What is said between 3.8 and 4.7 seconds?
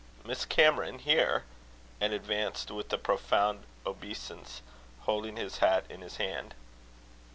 obeisance,